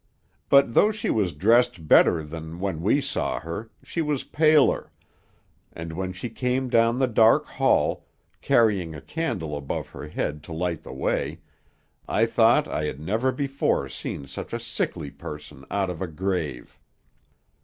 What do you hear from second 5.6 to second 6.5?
and when she